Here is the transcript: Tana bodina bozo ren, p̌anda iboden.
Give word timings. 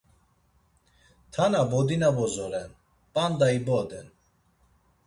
Tana 1.33 1.61
bodina 1.71 2.07
bozo 2.17 2.45
ren, 2.51 2.71
p̌anda 3.13 3.47
iboden. 3.59 4.07